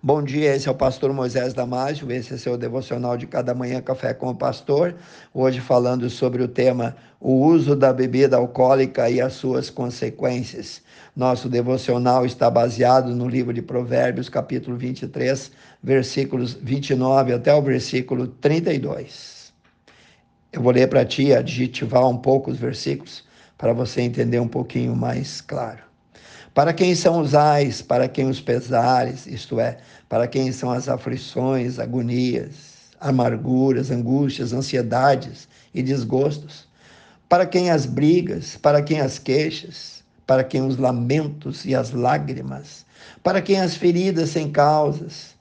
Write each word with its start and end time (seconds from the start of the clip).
Bom 0.00 0.22
dia, 0.22 0.54
esse 0.54 0.68
é 0.68 0.70
o 0.70 0.74
pastor 0.74 1.12
Moisés 1.12 1.52
Damásio, 1.52 2.10
esse 2.10 2.34
é 2.34 2.36
seu 2.36 2.56
devocional 2.56 3.16
de 3.16 3.26
cada 3.26 3.54
manhã 3.54 3.80
Café 3.80 4.14
com 4.14 4.30
o 4.30 4.34
Pastor. 4.34 4.94
Hoje 5.34 5.60
falando 5.60 6.08
sobre 6.08 6.42
o 6.42 6.48
tema 6.48 6.96
o 7.20 7.34
uso 7.44 7.76
da 7.76 7.92
bebida 7.92 8.36
alcoólica 8.36 9.08
e 9.10 9.20
as 9.20 9.34
suas 9.34 9.70
consequências. 9.70 10.82
Nosso 11.14 11.48
devocional 11.48 12.24
está 12.24 12.50
baseado 12.50 13.14
no 13.14 13.28
livro 13.28 13.52
de 13.52 13.62
Provérbios, 13.62 14.28
capítulo 14.28 14.76
23, 14.76 15.52
versículos 15.82 16.54
29 16.54 17.34
até 17.34 17.54
o 17.54 17.62
versículo 17.62 18.26
32. 18.26 19.52
Eu 20.52 20.62
vou 20.62 20.72
ler 20.72 20.88
para 20.88 21.04
ti, 21.04 21.32
adjetivar 21.32 22.08
um 22.08 22.18
pouco 22.18 22.50
os 22.50 22.58
versículos, 22.58 23.24
para 23.56 23.72
você 23.72 24.00
entender 24.00 24.40
um 24.40 24.48
pouquinho 24.48 24.96
mais 24.96 25.40
claro. 25.40 25.91
Para 26.54 26.74
quem 26.74 26.94
são 26.94 27.20
os 27.20 27.34
ais, 27.34 27.80
para 27.80 28.06
quem 28.06 28.28
os 28.28 28.38
pesares, 28.38 29.26
isto 29.26 29.58
é, 29.58 29.78
para 30.06 30.28
quem 30.28 30.52
são 30.52 30.70
as 30.70 30.86
aflições, 30.86 31.78
agonias, 31.78 32.90
amarguras, 33.00 33.90
angústias, 33.90 34.52
ansiedades 34.52 35.48
e 35.72 35.82
desgostos? 35.82 36.68
Para 37.26 37.46
quem 37.46 37.70
as 37.70 37.86
brigas, 37.86 38.54
para 38.56 38.82
quem 38.82 39.00
as 39.00 39.18
queixas, 39.18 40.04
para 40.26 40.44
quem 40.44 40.60
os 40.60 40.76
lamentos 40.76 41.64
e 41.64 41.74
as 41.74 41.90
lágrimas, 41.90 42.84
para 43.22 43.40
quem 43.40 43.58
as 43.58 43.74
feridas 43.74 44.28
sem 44.28 44.50
causas, 44.50 45.34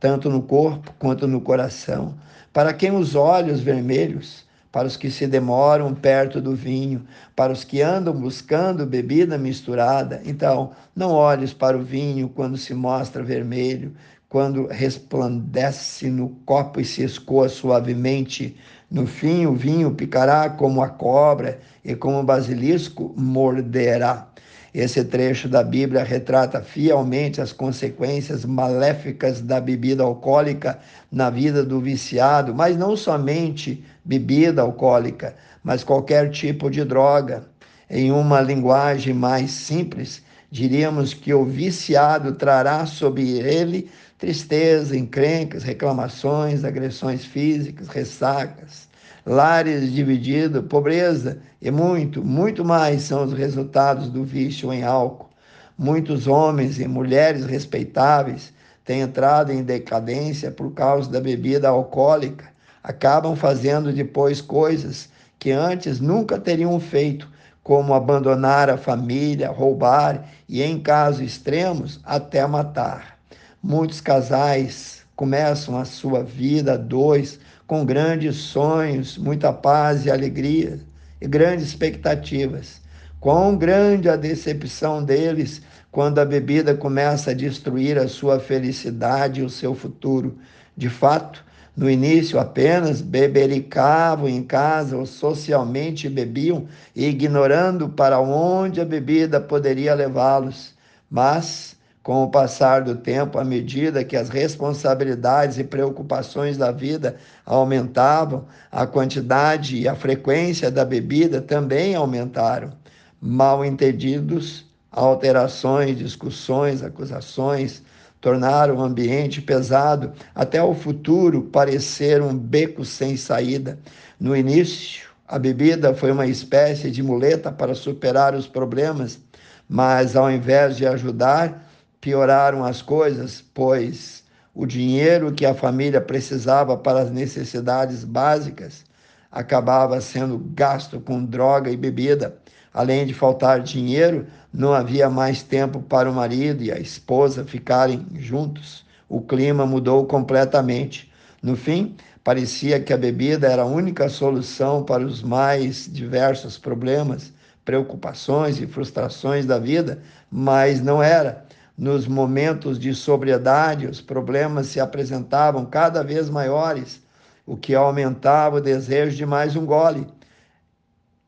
tanto 0.00 0.28
no 0.28 0.42
corpo 0.42 0.92
quanto 0.98 1.28
no 1.28 1.40
coração, 1.40 2.16
para 2.52 2.74
quem 2.74 2.90
os 2.90 3.14
olhos 3.14 3.60
vermelhos, 3.60 4.44
para 4.70 4.86
os 4.86 4.96
que 4.96 5.10
se 5.10 5.26
demoram 5.26 5.94
perto 5.94 6.40
do 6.40 6.54
vinho, 6.54 7.04
para 7.34 7.52
os 7.52 7.64
que 7.64 7.80
andam 7.80 8.14
buscando 8.14 8.86
bebida 8.86 9.38
misturada. 9.38 10.20
Então, 10.24 10.72
não 10.94 11.12
olhes 11.12 11.52
para 11.52 11.76
o 11.76 11.82
vinho 11.82 12.28
quando 12.28 12.56
se 12.56 12.74
mostra 12.74 13.22
vermelho, 13.22 13.94
quando 14.28 14.66
resplandece 14.66 16.10
no 16.10 16.28
copo 16.44 16.80
e 16.80 16.84
se 16.84 17.02
escoa 17.02 17.48
suavemente. 17.48 18.56
No 18.90 19.06
fim, 19.06 19.46
o 19.46 19.54
vinho 19.54 19.94
picará 19.94 20.50
como 20.50 20.82
a 20.82 20.88
cobra 20.88 21.60
e 21.84 21.94
como 21.94 22.20
o 22.20 22.24
basilisco 22.24 23.14
morderá. 23.16 24.28
Esse 24.74 25.02
trecho 25.02 25.48
da 25.48 25.62
Bíblia 25.62 26.04
retrata 26.04 26.60
fielmente 26.60 27.40
as 27.40 27.52
consequências 27.52 28.44
maléficas 28.44 29.40
da 29.40 29.60
bebida 29.60 30.02
alcoólica 30.02 30.78
na 31.10 31.30
vida 31.30 31.64
do 31.64 31.80
viciado, 31.80 32.54
mas 32.54 32.76
não 32.76 32.96
somente 32.96 33.82
bebida 34.04 34.60
alcoólica, 34.60 35.34
mas 35.64 35.82
qualquer 35.82 36.30
tipo 36.30 36.70
de 36.70 36.84
droga. 36.84 37.46
Em 37.90 38.12
uma 38.12 38.42
linguagem 38.42 39.14
mais 39.14 39.50
simples, 39.50 40.22
diríamos 40.50 41.14
que 41.14 41.32
o 41.32 41.44
viciado 41.44 42.32
trará 42.32 42.84
sobre 42.84 43.38
ele 43.38 43.90
tristeza, 44.18 44.96
encrencas, 44.96 45.62
reclamações, 45.62 46.64
agressões 46.64 47.24
físicas, 47.24 47.88
ressacas 47.88 48.87
lares 49.28 49.92
divididos, 49.92 50.64
pobreza 50.68 51.38
e 51.60 51.70
muito, 51.70 52.24
muito 52.24 52.64
mais 52.64 53.02
são 53.02 53.24
os 53.24 53.34
resultados 53.34 54.08
do 54.08 54.24
vício 54.24 54.72
em 54.72 54.82
álcool. 54.82 55.28
Muitos 55.76 56.26
homens 56.26 56.80
e 56.80 56.88
mulheres 56.88 57.44
respeitáveis 57.44 58.54
têm 58.86 59.02
entrado 59.02 59.52
em 59.52 59.62
decadência 59.62 60.50
por 60.50 60.72
causa 60.72 61.10
da 61.10 61.20
bebida 61.20 61.68
alcoólica, 61.68 62.46
acabam 62.82 63.36
fazendo 63.36 63.92
depois 63.92 64.40
coisas 64.40 65.10
que 65.38 65.50
antes 65.50 66.00
nunca 66.00 66.38
teriam 66.38 66.80
feito, 66.80 67.28
como 67.62 67.92
abandonar 67.92 68.70
a 68.70 68.78
família, 68.78 69.50
roubar 69.50 70.26
e, 70.48 70.62
em 70.62 70.80
casos 70.80 71.20
extremos, 71.20 72.00
até 72.02 72.46
matar. 72.46 73.18
Muitos 73.62 74.00
casais 74.00 74.97
começam 75.18 75.76
a 75.76 75.84
sua 75.84 76.22
vida 76.22 76.78
dois 76.78 77.40
com 77.66 77.84
grandes 77.84 78.36
sonhos, 78.36 79.18
muita 79.18 79.52
paz 79.52 80.06
e 80.06 80.10
alegria 80.12 80.78
e 81.20 81.26
grandes 81.26 81.66
expectativas. 81.66 82.80
Quão 83.18 83.56
grande 83.56 84.08
a 84.08 84.14
decepção 84.14 85.02
deles 85.02 85.60
quando 85.90 86.20
a 86.20 86.24
bebida 86.24 86.72
começa 86.72 87.32
a 87.32 87.34
destruir 87.34 87.98
a 87.98 88.06
sua 88.06 88.38
felicidade 88.38 89.40
e 89.40 89.44
o 89.44 89.50
seu 89.50 89.74
futuro. 89.74 90.38
De 90.76 90.88
fato, 90.88 91.44
no 91.76 91.90
início 91.90 92.38
apenas 92.38 93.00
bebericavam 93.00 94.28
em 94.28 94.44
casa 94.44 94.96
ou 94.96 95.04
socialmente 95.04 96.08
bebiam, 96.08 96.68
ignorando 96.94 97.88
para 97.88 98.20
onde 98.20 98.80
a 98.80 98.84
bebida 98.84 99.40
poderia 99.40 99.94
levá-los. 99.94 100.74
Mas 101.10 101.76
com 102.02 102.22
o 102.22 102.30
passar 102.30 102.82
do 102.82 102.96
tempo, 102.96 103.38
à 103.38 103.44
medida 103.44 104.04
que 104.04 104.16
as 104.16 104.28
responsabilidades 104.28 105.58
e 105.58 105.64
preocupações 105.64 106.56
da 106.56 106.70
vida 106.70 107.16
aumentavam, 107.44 108.46
a 108.70 108.86
quantidade 108.86 109.76
e 109.76 109.88
a 109.88 109.94
frequência 109.94 110.70
da 110.70 110.84
bebida 110.84 111.40
também 111.40 111.94
aumentaram. 111.94 112.72
Mal 113.20 113.64
entendidos, 113.64 114.64
alterações, 114.90 115.98
discussões, 115.98 116.82
acusações 116.82 117.82
tornaram 118.20 118.76
o 118.76 118.82
ambiente 118.82 119.40
pesado 119.40 120.12
até 120.34 120.62
o 120.62 120.74
futuro 120.74 121.42
parecer 121.42 122.20
um 122.20 122.36
beco 122.36 122.84
sem 122.84 123.16
saída. 123.16 123.78
No 124.18 124.36
início, 124.36 125.08
a 125.26 125.38
bebida 125.38 125.94
foi 125.94 126.10
uma 126.10 126.26
espécie 126.26 126.90
de 126.90 127.02
muleta 127.02 127.52
para 127.52 127.74
superar 127.74 128.34
os 128.34 128.46
problemas, 128.46 129.20
mas 129.68 130.16
ao 130.16 130.30
invés 130.30 130.76
de 130.76 130.86
ajudar, 130.86 131.67
pioraram 132.00 132.64
as 132.64 132.82
coisas, 132.82 133.42
pois 133.54 134.22
o 134.54 134.66
dinheiro 134.66 135.32
que 135.32 135.46
a 135.46 135.54
família 135.54 136.00
precisava 136.00 136.76
para 136.76 137.00
as 137.00 137.10
necessidades 137.10 138.04
básicas 138.04 138.84
acabava 139.30 140.00
sendo 140.00 140.38
gasto 140.38 141.00
com 141.00 141.24
droga 141.24 141.70
e 141.70 141.76
bebida. 141.76 142.36
Além 142.72 143.06
de 143.06 143.14
faltar 143.14 143.60
dinheiro, 143.60 144.26
não 144.52 144.72
havia 144.72 145.10
mais 145.10 145.42
tempo 145.42 145.80
para 145.80 146.10
o 146.10 146.14
marido 146.14 146.62
e 146.62 146.72
a 146.72 146.78
esposa 146.78 147.44
ficarem 147.44 148.06
juntos. 148.14 148.84
O 149.08 149.20
clima 149.20 149.66
mudou 149.66 150.06
completamente. 150.06 151.10
No 151.42 151.56
fim, 151.56 151.96
parecia 152.22 152.80
que 152.80 152.92
a 152.92 152.96
bebida 152.96 153.46
era 153.46 153.62
a 153.62 153.66
única 153.66 154.08
solução 154.08 154.82
para 154.82 155.04
os 155.04 155.22
mais 155.22 155.88
diversos 155.90 156.58
problemas, 156.58 157.32
preocupações 157.64 158.60
e 158.60 158.66
frustrações 158.66 159.46
da 159.46 159.58
vida, 159.58 160.02
mas 160.30 160.80
não 160.80 161.02
era. 161.02 161.46
Nos 161.78 162.08
momentos 162.08 162.76
de 162.76 162.92
sobriedade, 162.92 163.86
os 163.86 164.00
problemas 164.00 164.66
se 164.66 164.80
apresentavam 164.80 165.64
cada 165.64 166.02
vez 166.02 166.28
maiores, 166.28 167.00
o 167.46 167.56
que 167.56 167.72
aumentava 167.72 168.56
o 168.56 168.60
desejo 168.60 169.16
de 169.16 169.24
mais 169.24 169.54
um 169.54 169.64
gole. 169.64 170.04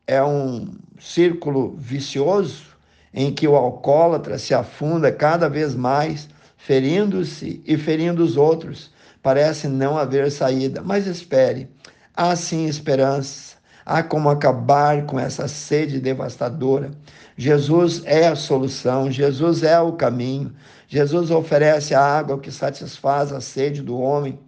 É 0.05 0.21
um 0.21 0.75
círculo 0.99 1.77
vicioso 1.77 2.65
em 3.13 3.33
que 3.33 3.47
o 3.47 3.55
alcoólatra 3.55 4.37
se 4.37 4.53
afunda 4.53 5.09
cada 5.09 5.47
vez 5.47 5.73
mais, 5.73 6.27
ferindo-se 6.57 7.63
e 7.65 7.77
ferindo 7.77 8.21
os 8.21 8.35
outros. 8.35 8.91
Parece 9.23 9.69
não 9.69 9.97
haver 9.97 10.29
saída, 10.29 10.81
mas 10.81 11.07
espere, 11.07 11.69
há 12.13 12.35
sim 12.35 12.65
esperança. 12.65 13.55
Há 13.93 14.01
como 14.01 14.29
acabar 14.29 15.05
com 15.05 15.19
essa 15.19 15.49
sede 15.49 15.99
devastadora. 15.99 16.91
Jesus 17.35 18.01
é 18.05 18.25
a 18.25 18.37
solução, 18.37 19.11
Jesus 19.11 19.63
é 19.63 19.77
o 19.81 19.91
caminho. 19.91 20.53
Jesus 20.87 21.29
oferece 21.29 21.93
a 21.93 21.99
água 22.01 22.39
que 22.39 22.49
satisfaz 22.53 23.33
a 23.33 23.41
sede 23.41 23.81
do 23.81 23.99
homem. 23.99 24.39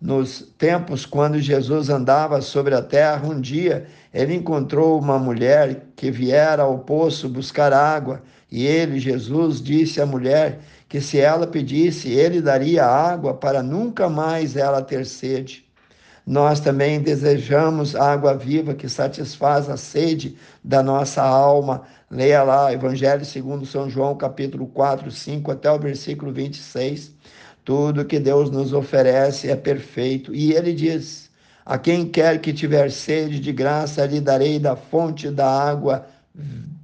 Nos 0.00 0.52
tempos 0.58 1.06
quando 1.06 1.38
Jesus 1.38 1.90
andava 1.90 2.40
sobre 2.40 2.74
a 2.74 2.82
terra, 2.82 3.24
um 3.24 3.40
dia 3.40 3.86
ele 4.12 4.34
encontrou 4.34 4.98
uma 4.98 5.16
mulher 5.16 5.84
que 5.94 6.10
viera 6.10 6.64
ao 6.64 6.80
poço 6.80 7.28
buscar 7.28 7.72
água, 7.72 8.20
e 8.50 8.66
ele, 8.66 8.98
Jesus, 8.98 9.62
disse 9.62 10.00
à 10.00 10.06
mulher 10.06 10.58
que 10.88 11.00
se 11.00 11.20
ela 11.20 11.46
pedisse, 11.46 12.10
ele 12.10 12.42
daria 12.42 12.84
água 12.84 13.32
para 13.32 13.62
nunca 13.62 14.08
mais 14.08 14.56
ela 14.56 14.82
ter 14.82 15.06
sede. 15.06 15.64
Nós 16.26 16.60
também 16.60 17.00
desejamos 17.00 17.96
água 17.96 18.36
viva 18.36 18.74
que 18.74 18.88
satisfaz 18.88 19.68
a 19.68 19.76
sede 19.76 20.36
da 20.62 20.82
nossa 20.82 21.22
alma. 21.22 21.82
Leia 22.10 22.44
lá, 22.44 22.72
Evangelho 22.72 23.24
segundo 23.24 23.66
São 23.66 23.90
João, 23.90 24.16
capítulo 24.16 24.66
4, 24.68 25.10
5 25.10 25.50
até 25.50 25.70
o 25.70 25.78
versículo 25.78 26.32
26. 26.32 27.12
Tudo 27.64 28.04
que 28.04 28.20
Deus 28.20 28.50
nos 28.50 28.72
oferece 28.72 29.50
é 29.50 29.56
perfeito. 29.56 30.32
E 30.34 30.52
ele 30.52 30.72
diz: 30.72 31.28
A 31.66 31.76
quem 31.76 32.08
quer 32.08 32.40
que 32.40 32.52
tiver 32.52 32.90
sede 32.90 33.40
de 33.40 33.52
graça, 33.52 34.06
lhe 34.06 34.20
darei 34.20 34.60
da 34.60 34.76
fonte 34.76 35.28
da 35.28 35.48
água 35.48 36.06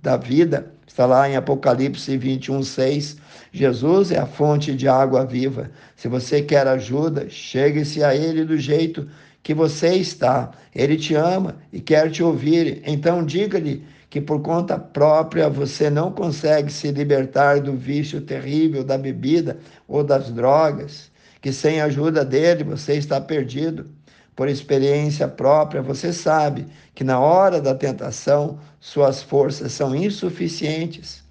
da 0.02 0.17
vida. 0.17 0.73
Está 0.87 1.06
lá 1.06 1.29
em 1.29 1.37
Apocalipse 1.37 2.17
21, 2.17 2.62
6. 2.62 3.18
Jesus 3.53 4.11
é 4.11 4.19
a 4.19 4.27
fonte 4.27 4.75
de 4.75 4.89
água 4.89 5.25
viva. 5.25 5.71
Se 5.97 6.09
você 6.09 6.43
quer 6.43 6.67
ajuda, 6.67 7.29
chegue-se 7.29 8.03
a 8.03 8.15
Ele 8.15 8.45
do 8.45 8.59
jeito 8.59 9.09
que 9.43 9.55
você 9.55 9.95
está. 9.95 10.50
Ele 10.75 10.97
te 10.97 11.15
ama 11.15 11.56
e 11.73 11.81
quer 11.81 12.11
te 12.11 12.23
ouvir. 12.23 12.83
Então 12.85 13.25
diga-lhe 13.25 13.85
que 14.11 14.21
por 14.21 14.41
conta 14.41 14.79
própria 14.79 15.49
você 15.49 15.91
não 15.91 16.11
consegue 16.12 16.73
se 16.73 16.91
libertar 16.91 17.61
do 17.61 17.75
vício 17.75 18.21
terrível 18.21 18.83
da 18.83 18.97
bebida 18.97 19.59
ou 19.87 20.03
das 20.03 20.31
drogas, 20.31 21.11
que 21.41 21.53
sem 21.53 21.81
a 21.81 21.87
ajuda 21.87 22.25
dele 22.25 22.65
você 22.65 22.95
está 22.95 23.21
perdido. 23.21 23.91
Por 24.35 24.49
experiência 24.49 25.27
própria, 25.27 25.83
você 25.83 26.12
sabe 26.12 26.67
que 26.95 27.03
na 27.03 27.19
hora 27.19 27.61
da 27.61 27.75
tentação 27.75 28.59
suas 28.79 29.21
forças 29.21 29.73
são 29.73 29.95
insuficientes. 29.97 31.27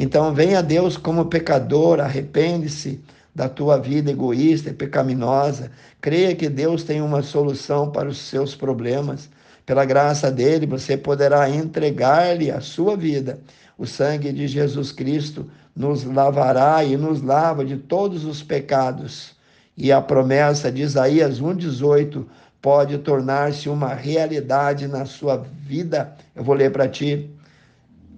Então, 0.00 0.32
venha 0.32 0.60
a 0.60 0.62
Deus 0.62 0.96
como 0.96 1.24
pecador, 1.24 1.98
arrepende-se 1.98 3.00
da 3.34 3.48
tua 3.48 3.76
vida 3.78 4.12
egoísta 4.12 4.70
e 4.70 4.72
pecaminosa. 4.72 5.72
Creia 6.00 6.36
que 6.36 6.48
Deus 6.48 6.84
tem 6.84 7.02
uma 7.02 7.20
solução 7.20 7.90
para 7.90 8.08
os 8.08 8.18
seus 8.18 8.54
problemas. 8.54 9.28
Pela 9.66 9.84
graça 9.84 10.30
dele, 10.30 10.66
você 10.66 10.96
poderá 10.96 11.50
entregar-lhe 11.50 12.48
a 12.48 12.60
sua 12.60 12.96
vida. 12.96 13.40
O 13.76 13.86
sangue 13.86 14.32
de 14.32 14.46
Jesus 14.46 14.92
Cristo 14.92 15.50
nos 15.74 16.04
lavará 16.04 16.84
e 16.84 16.96
nos 16.96 17.20
lava 17.20 17.64
de 17.64 17.76
todos 17.76 18.24
os 18.24 18.40
pecados. 18.40 19.34
E 19.76 19.90
a 19.90 20.00
promessa 20.00 20.70
de 20.70 20.82
Isaías 20.82 21.40
1,18 21.40 22.24
pode 22.62 22.98
tornar-se 22.98 23.68
uma 23.68 23.94
realidade 23.94 24.86
na 24.86 25.04
sua 25.06 25.36
vida. 25.36 26.16
Eu 26.36 26.44
vou 26.44 26.54
ler 26.54 26.70
para 26.70 26.86
ti. 26.86 27.28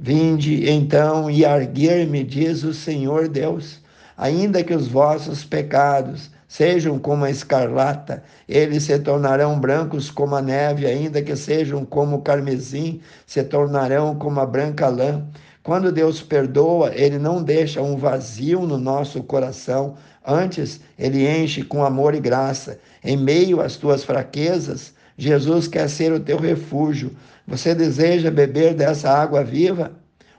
Vinde 0.01 0.69
então 0.69 1.31
e 1.31 1.45
arguir-me, 1.45 2.25
diz 2.25 2.65
o 2.65 2.73
Senhor 2.73 3.29
Deus 3.29 3.81
ainda 4.21 4.63
que 4.63 4.75
os 4.75 4.87
vossos 4.87 5.45
pecados 5.45 6.31
sejam 6.47 6.99
como 6.99 7.25
a 7.25 7.31
escarlata, 7.31 8.23
eles 8.47 8.83
se 8.83 8.99
tornarão 8.99 9.59
brancos 9.59 10.11
como 10.11 10.37
a 10.37 10.43
neve, 10.43 10.85
ainda 10.85 11.23
que 11.23 11.35
sejam 11.35 11.87
como 11.87 12.17
o 12.17 12.21
carmesim, 12.21 13.01
se 13.27 13.43
tornarão 13.43 14.15
como 14.15 14.39
a 14.39 14.45
branca 14.45 14.89
lã. 14.89 15.25
Quando 15.63 15.91
Deus 15.91 16.21
perdoa, 16.21 16.93
ele 16.95 17.19
não 17.19 17.43
deixa 17.43 17.81
um 17.81 17.97
vazio 17.97 18.61
no 18.67 18.77
nosso 18.77 19.23
coração, 19.23 19.95
antes 20.27 20.81
ele 20.99 21.27
enche 21.27 21.63
com 21.63 21.83
amor 21.83 22.15
e 22.15 22.21
graça. 22.21 22.79
Em 23.03 23.17
meio 23.17 23.63
às 23.63 23.77
tuas 23.77 24.05
fraquezas, 24.05 24.93
Jesus 25.21 25.69
quer 25.69 25.87
ser 25.91 26.11
o 26.15 26.19
teu 26.19 26.39
refúgio. 26.39 27.15
Você 27.47 27.75
deseja 27.75 28.31
beber 28.31 28.73
dessa 28.73 29.11
água 29.11 29.45
viva? 29.45 29.93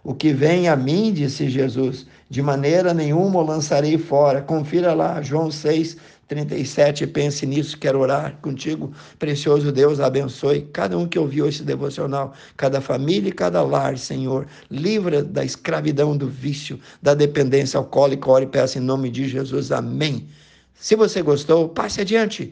O 0.04 0.12
que 0.12 0.33
vem 0.33 0.68
a 0.68 0.75
mim, 0.75 1.13
disse 1.13 1.48
Jesus, 1.48 2.07
de 2.28 2.42
maneira 2.42 2.92
nenhuma 2.92 3.42
o 3.42 3.45
lançarei 3.45 4.00
fora. 4.00 4.42
Confira 4.42 4.95
lá, 4.95 5.22
João 5.22 5.51
6, 5.51 5.98
37, 6.28 7.06
pense 7.06 7.45
nisso, 7.45 7.78
quero 7.78 8.00
orar 8.00 8.36
contigo. 8.42 8.92
Precioso 9.19 9.72
Deus, 9.72 10.00
abençoe 10.00 10.62
cada 10.74 10.98
um 10.98 11.07
que 11.07 11.19
ouviu 11.19 11.48
esse 11.48 11.62
devocional, 11.62 12.34
cada 12.57 12.81
família 12.81 13.30
e 13.30 13.34
cada 13.34 13.62
lar, 13.62 14.00
Senhor. 14.00 14.48
Livra 14.72 15.24
da 15.24 15.45
escravidão, 15.45 16.18
do 16.18 16.27
vício, 16.27 16.80
da 17.00 17.13
dependência 17.13 17.77
alcoólica. 17.77 18.31
Ore 18.31 18.45
e 18.45 18.48
peça 18.48 18.80
em 18.80 18.81
nome 18.81 19.12
de 19.12 19.30
Jesus. 19.30 19.72
Amém. 19.72 20.27
Se 20.74 20.95
você 20.95 21.22
gostou, 21.22 21.69
passe 21.69 22.01
adiante 22.01 22.51